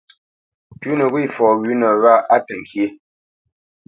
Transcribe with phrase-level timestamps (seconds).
[0.79, 2.85] Pʉ̌nə wê fɔ wʉ̌nə wâ á təŋkyé.